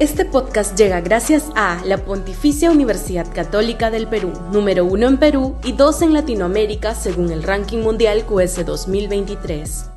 [0.00, 5.56] Este podcast llega gracias a la Pontificia Universidad Católica del Perú, número uno en Perú
[5.64, 9.90] y dos en Latinoamérica según el ranking mundial QS 2023.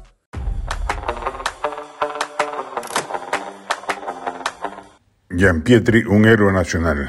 [5.64, 7.08] Pietri, un héroe nacional.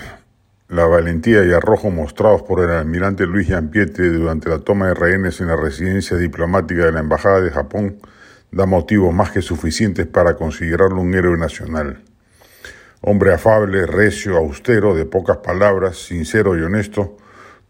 [0.68, 5.40] La valentía y arrojo mostrados por el almirante Luis Pietri durante la toma de rehenes
[5.40, 8.00] en la residencia diplomática de la Embajada de Japón
[8.50, 12.02] da motivos más que suficientes para considerarlo un héroe nacional.
[13.04, 17.16] Hombre afable, recio, austero, de pocas palabras, sincero y honesto,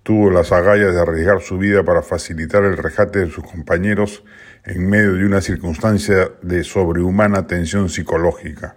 [0.02, 4.24] tuvo las agallas de arriesgar su vida para facilitar el rescate de sus compañeros
[4.66, 8.77] en medio de una circunstancia de sobrehumana tensión psicológica.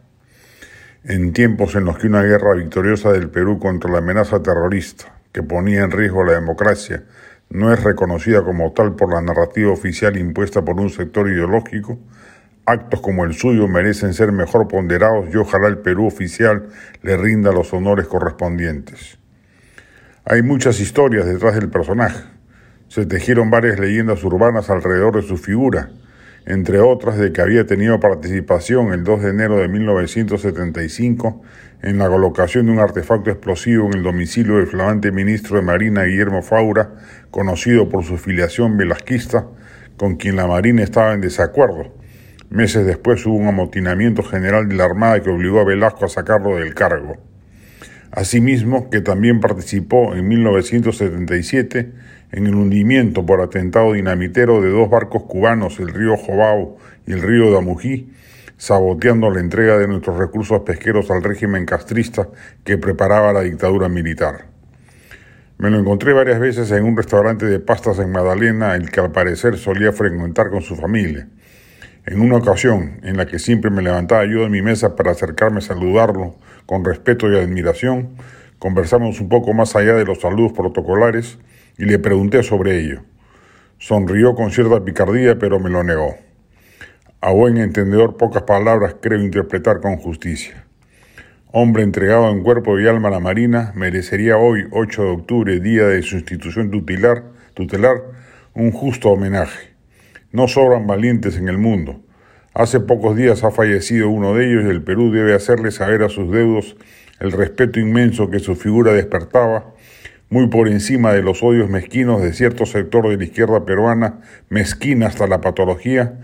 [1.03, 5.43] En tiempos en los que una guerra victoriosa del Perú contra la amenaza terrorista, que
[5.43, 7.03] ponía en riesgo la democracia,
[7.49, 11.99] no es reconocida como tal por la narrativa oficial impuesta por un sector ideológico,
[12.67, 16.69] Actos como el suyo merecen ser mejor ponderados y ojalá el Perú oficial
[17.03, 19.19] le rinda los honores correspondientes.
[20.25, 22.23] Hay muchas historias detrás del personaje.
[22.87, 25.89] Se tejieron varias leyendas urbanas alrededor de su figura,
[26.47, 31.43] entre otras de que había tenido participación el 2 de enero de 1975
[31.83, 36.05] en la colocación de un artefacto explosivo en el domicilio del flamante ministro de Marina
[36.05, 36.95] Guillermo Faura,
[37.29, 39.45] conocido por su filiación velasquista,
[39.97, 42.04] con quien la Marina estaba en desacuerdo
[42.55, 46.55] Meses después hubo un amotinamiento general de la Armada que obligó a Velasco a sacarlo
[46.55, 47.17] del cargo.
[48.11, 51.91] Asimismo, que también participó en 1977
[52.31, 57.23] en el hundimiento por atentado dinamitero de dos barcos cubanos, el río Jobao y el
[57.23, 58.13] río Damují,
[58.55, 62.29] saboteando la entrega de nuestros recursos pesqueros al régimen castrista
[62.63, 64.45] que preparaba la dictadura militar.
[65.57, 69.11] Me lo encontré varias veces en un restaurante de pastas en Magdalena, el que al
[69.11, 71.27] parecer solía frecuentar con su familia.
[72.07, 75.57] En una ocasión en la que siempre me levantaba yo de mi mesa para acercarme
[75.57, 76.35] a saludarlo
[76.67, 78.09] con respeto y admiración,
[78.59, 81.39] conversamos un poco más allá de los saludos protocolares
[81.79, 83.01] y le pregunté sobre ello.
[83.79, 86.15] Sonrió con cierta picardía, pero me lo negó.
[87.21, 90.63] A buen entendedor, pocas palabras creo interpretar con justicia.
[91.51, 95.87] Hombre entregado en cuerpo y alma a la Marina, merecería hoy, 8 de octubre, día
[95.87, 97.23] de su institución tutelar,
[97.55, 97.95] tutelar
[98.53, 99.73] un justo homenaje.
[100.35, 102.04] No sobran valientes en el mundo.
[102.55, 106.09] Hace pocos días ha fallecido uno de ellos y el Perú debe hacerle saber a
[106.09, 106.77] sus deudos
[107.19, 109.73] el respeto inmenso que su figura despertaba,
[110.29, 115.07] muy por encima de los odios mezquinos de cierto sector de la izquierda peruana, mezquina
[115.07, 116.21] hasta la patología,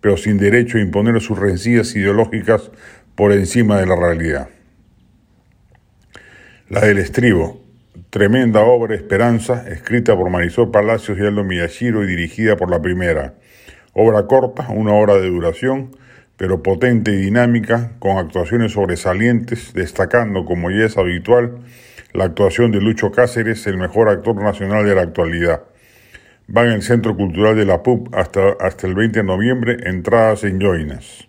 [0.00, 2.70] pero sin derecho a imponer sus rencillas ideológicas
[3.16, 4.50] por encima de la realidad.
[6.68, 7.60] La del estribo,
[8.10, 13.34] tremenda obra Esperanza, escrita por Marisol Palacios y Aldo Miyashiro y dirigida por la primera.
[13.94, 15.94] Obra corta, una hora de duración,
[16.36, 21.58] pero potente y dinámica, con actuaciones sobresalientes, destacando, como ya es habitual,
[22.14, 25.62] la actuación de Lucho Cáceres, el mejor actor nacional de la actualidad.
[26.54, 30.44] Va en el Centro Cultural de la PUB hasta, hasta el 20 de noviembre, entradas
[30.44, 31.28] en Joinas.